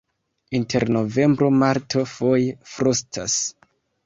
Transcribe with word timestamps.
Inter 0.59 0.83
novembro-marto 0.95 2.01
foje 2.15 2.49
frostas. 2.73 3.39